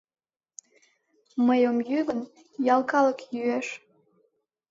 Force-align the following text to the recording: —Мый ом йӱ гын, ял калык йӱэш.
—Мый 1.45 1.61
ом 1.69 1.77
йӱ 1.89 1.99
гын, 2.07 2.19
ял 2.73 2.81
калык 2.91 3.19
йӱэш. 3.33 3.67